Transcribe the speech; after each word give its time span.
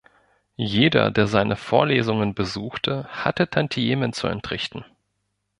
Jeder, 0.55 1.11
der 1.11 1.27
seine 1.27 1.55
Vorlesungen 1.55 2.33
besuchte, 2.33 3.03
hatte 3.11 3.47
Tantiemen 3.47 4.13
zu 4.13 4.25
entrichten. 4.25 4.83